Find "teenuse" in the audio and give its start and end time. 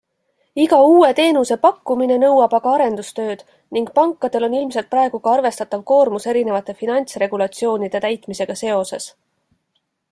1.19-1.57